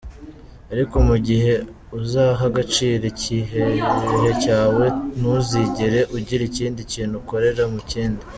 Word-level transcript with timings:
Ariko 0.73 0.95
mu 1.07 1.15
gihe 1.27 1.53
uzaha 1.99 2.41
agaciro 2.49 3.03
igihe 3.13 3.63
cyawe, 4.43 4.85
ntuzigera 5.19 5.99
ugira 6.17 6.43
ikindi 6.49 6.81
kintu 6.91 7.13
ukorera 7.21 7.63
mu 7.73 7.79
kindi. 7.91 8.23